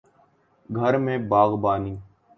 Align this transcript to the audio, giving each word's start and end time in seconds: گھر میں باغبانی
گھر 0.69 0.93
میں 1.03 1.17
باغبانی 1.29 1.95